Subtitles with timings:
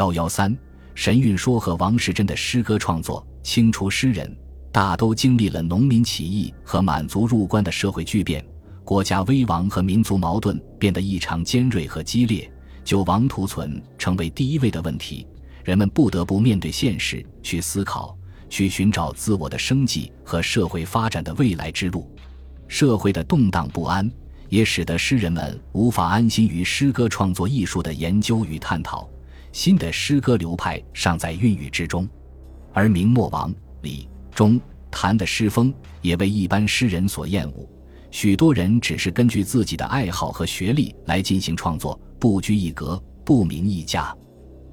[0.00, 0.56] 幺幺三，
[0.94, 4.34] 神韵说和王世贞的诗歌创作，清初诗人
[4.72, 8.42] 大都经历了农民起义和满族入关的社会巨变，
[8.82, 12.50] 国家危亡和民族矛盾变得异常尖锐和激烈，
[12.82, 15.26] 就王图存成为第一位的问题。
[15.64, 18.16] 人们不得不面对现实，去思考，
[18.48, 22.10] 去寻找自我的生计和社会发展的未来之路。
[22.68, 24.10] 社会的动荡不安，
[24.48, 29.06] 也使得诗人们无法安心于诗歌创作艺术的研究与探讨。
[29.52, 32.08] 新的诗歌流派尚在孕育之中，
[32.72, 37.68] 而明末王、李、钟、谭的诗风也为一般诗人所厌恶。
[38.10, 44.14] 许多人只是根据自己的爱好和学历来进行创作，不拘一格，不明一家。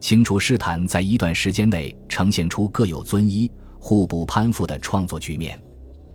[0.00, 5.60] 清初诗坛在一段时间内呈现出各有尊一、互不攀附的创作局面。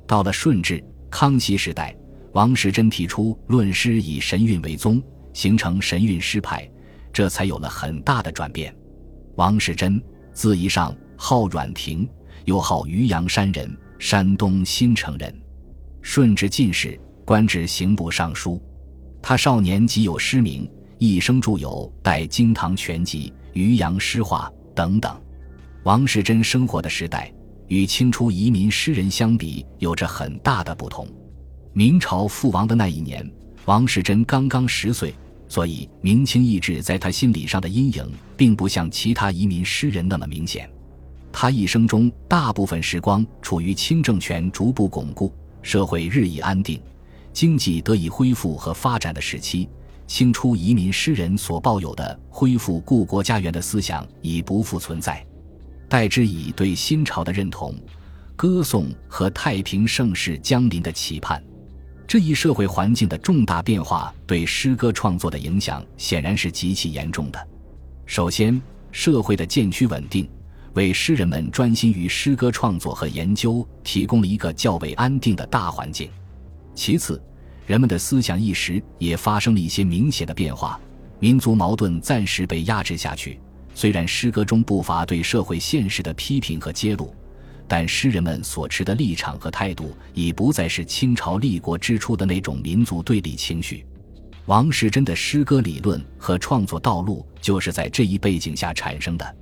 [0.08, 1.96] 到了顺治、康熙时代，
[2.34, 5.02] 王世贞提出论诗以神韵为宗，
[5.34, 6.70] 形成神韵诗派，
[7.14, 8.76] 这才有了很大的转变。
[9.36, 10.02] 王世贞，
[10.34, 12.08] 字仪上，号阮廷，
[12.46, 15.34] 又号渔阳山人，山东新城人。
[16.02, 18.62] 顺治进士，官至刑部尚书。
[19.22, 23.32] 他少年即有诗名，一生著有《代京堂全集》。
[23.54, 25.14] 渔阳诗话等等，
[25.84, 27.30] 王世贞生活的时代
[27.68, 31.06] 与清初移民诗人相比有着很大的不同。
[31.74, 33.30] 明朝覆亡的那一年，
[33.66, 35.14] 王世贞刚刚十岁，
[35.52, 40.70] 所以明清意志在他心理上的阴影并不像其他移民诗人那么明显。
[41.30, 45.30] 他一生中大部分时光处于清政权逐步巩固、
[45.62, 46.82] 社会日益安定、
[47.34, 49.68] 经济得以恢复和发展的时期。
[50.08, 55.22] 清初移民诗人所抱有的恢复故国家园的思想已不复存在，
[55.90, 57.76] 代之以对新朝的认同、
[58.38, 61.44] 歌颂和太平盛世将临的期盼。
[62.12, 67.48] 这一社会环境的重大变化对诗歌创作的影响显然是极其严重的。
[68.06, 68.62] 首先，
[68.92, 70.30] 社会的渐趋稳定
[70.74, 76.10] 为诗人们专心于诗歌创作和研究提供了一个较为安定的大环境。
[76.76, 77.24] 其次，
[77.66, 80.78] 人们的思想意识也发生了一些明显的变化，
[81.18, 83.40] 民族矛盾暂时被压制下去。
[83.74, 87.16] 虽然诗歌中不乏对社会现实的批评和揭露，
[87.72, 93.86] 但诗人们所持的立场和态度已不再是清朝立国之初的那种民族对立情绪。
[94.46, 99.38] 王世贞的诗歌理论和创作道路就是在这一背景下产生的。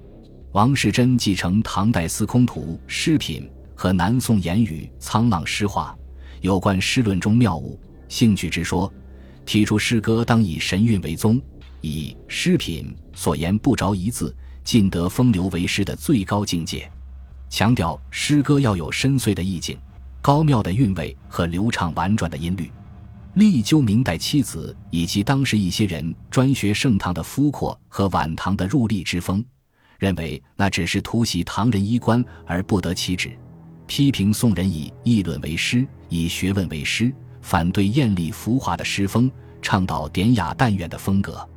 [0.51, 5.97] 王世贞继承唐代司空图诗品和南宋言语沧浪诗话
[6.41, 7.79] 有关诗论中妙物。
[8.09, 8.93] 兴趣之说，
[9.43, 11.41] 提出诗歌当以神韵为宗，
[11.81, 16.87] 以诗品所言不着一字，尽得风流为诗的最高境界。
[17.49, 19.77] 强调诗歌要有深邃的意境、
[20.21, 22.71] 高妙的韵味和流畅婉转的音律。
[23.35, 29.43] 力究明代妻子以及当时一些人专学盛唐的夫阔和晚唐的入丽之风，
[29.97, 33.31] 认为那只是突袭唐人衣冠而不得其旨。
[33.87, 37.13] 批评宋人以议论为诗，以学问为诗。
[37.41, 39.31] 反对艳丽浮华的诗风，
[39.61, 41.47] 倡导典雅淡远的风格。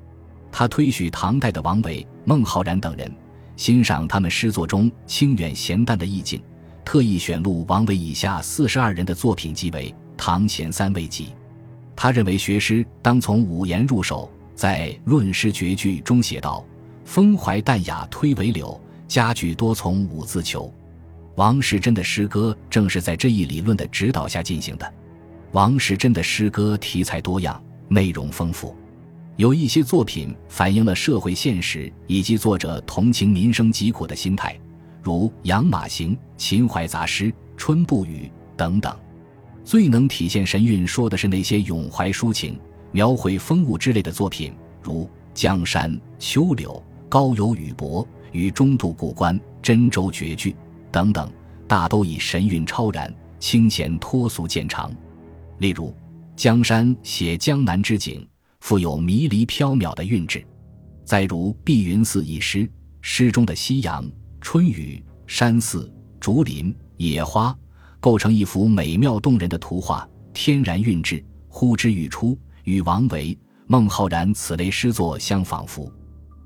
[0.52, 3.12] 他推许唐代的王维、孟浩然等人，
[3.62, 6.42] 欣赏他们诗作中清远咸淡的意境，
[6.84, 11.26] 特意选录王维以下四十二人的作品集为《唐贤三位集》。
[11.94, 16.64] 他认为学诗当从五言入手，在《论诗绝句》中写道
[17.06, 20.68] ：“风怀淡雅推为柳，佳句多从五字求。”
[21.36, 24.92] 王世贞的诗歌正是在这一理论的指导下进行的。
[25.52, 28.76] 王世贞的诗歌题材多样，内容丰富，
[29.36, 34.58] 有一些作品反映了社会现实以及作者同情民生疾苦的心态，
[35.02, 37.24] 如《养马行》《秦淮杂诗》
[37.56, 38.94] 《春不语》等等。
[39.64, 42.58] 最能体现神韵说的是那些咏怀抒情、
[42.90, 46.70] 描绘风物之类的作品，如《江山》《秋柳》
[47.08, 50.50] 《高邮雨泊》《与中度故关》《真州绝句》
[50.90, 51.30] 等等，
[51.66, 54.92] 大都以神韵超然、清闲脱俗见长。
[55.58, 55.88] 例如，
[56.36, 58.26] 《江山》写江南之景，
[58.62, 60.38] 富有迷离缥缈的韵致；
[61.04, 64.08] 再如《碧云寺》一诗，诗中的夕阳、
[64.40, 67.54] 春雨、山寺、竹林、野花，
[67.98, 73.36] 构成一幅美妙动人的图画，天然韵致，呼之欲出，与王维、
[73.66, 75.92] 孟浩然此类诗作相仿佛。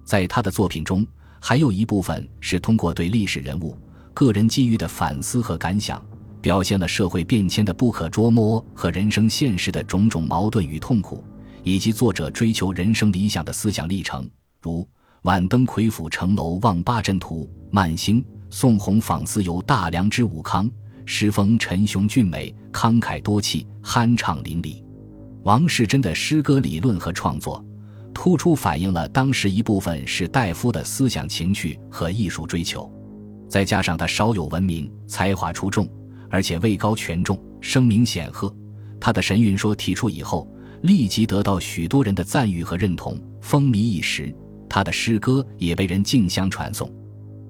[0.02, 1.06] 在他的作品中，
[1.38, 3.76] 还有一部分是通过对历史人物、
[4.14, 6.02] 个人机遇的反思和感想。
[6.40, 11.22] 表现了社会变迁的不可捉摸和人生现实的种种矛盾与痛苦，
[11.66, 14.30] 以及作者追求人生理想的思想历程，
[14.62, 14.82] 如
[15.22, 17.42] 《晚登魁府城楼望八阵图》
[17.72, 20.70] 《慢星》《宋弘访思游大梁之武康》，
[21.06, 24.80] 诗风沉雄俊美，慷慨多气，酣畅淋漓。
[25.42, 27.64] 王世贞的诗歌理论和创作，
[28.14, 32.88] 突出反映了当时一部分士大夫的思想情趣和艺术追求。
[33.48, 35.88] 再加上他少有闻名，才华出众，
[36.30, 38.54] 而且位高权重，声名显赫。
[39.00, 40.48] 他的神韵说提出以后，
[40.86, 44.32] 立即得到许多人的赞誉和认同，风靡一时。
[44.68, 46.88] 他的诗歌也被人竞相传颂，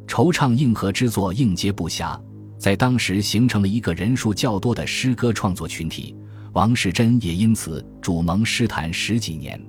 [0.07, 2.19] 惆怅应和之作应接不暇，
[2.59, 6.17] 在当时形成了一个人数较多的诗歌创作群体。
[6.53, 9.61] 王士祯也因此主盟诗坛十几年。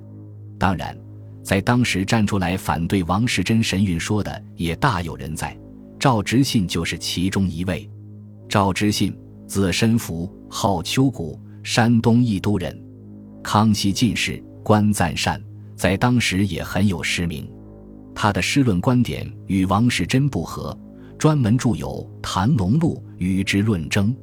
[0.58, 0.98] 当然，
[1.44, 5.58] 在当时站出来反对王士祯神韵说的也大有人在。
[6.00, 7.90] 赵执信就是其中一位。
[8.48, 9.14] 赵执信，
[9.46, 12.87] 字申福，号秋谷，山东益都人。
[13.44, 15.42] 康熙进士，官赞善，
[15.76, 17.50] 在当时也很有诗名。
[18.14, 20.78] 他的诗论观点与王士祯不合，
[21.18, 21.88] 专门著有
[22.22, 24.16] 《谭龙录》与之论争。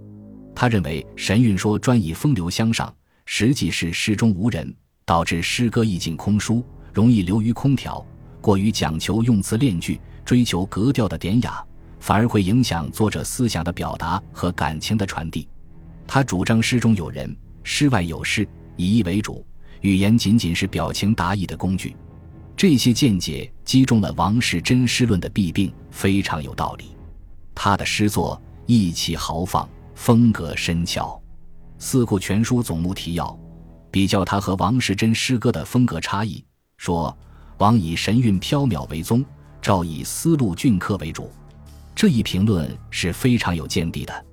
[0.54, 2.92] 他认为神韵说专以风流相上，
[3.24, 4.74] 实际是诗中无人，
[5.04, 8.04] 导致诗歌意境空疏，容易流于空调，
[8.40, 10.00] 过于讲求用词练句。
[10.24, 11.62] 追求格调的典雅，
[12.00, 15.46] 反而会影响作者思想的表达和感情的传递。
[16.06, 19.44] 他主张诗中有人，诗外有事，以意为主，
[19.80, 21.96] 语言仅仅是表情达意的工具。
[22.56, 26.96] 这些见解击中了王士祯诗论的弊病，非常有道理。
[27.54, 31.20] 他的诗作意气豪放，风格深巧。
[31.86, 33.26] 《四库全书总目提要》
[33.90, 36.44] 比较他和王士祯诗歌的风格差异，
[36.76, 37.16] 说
[37.58, 39.24] 王以神韵飘渺为宗。
[39.60, 41.30] 赵以思路俊刻为主，
[41.94, 44.26] 这一评论是非常有见地的。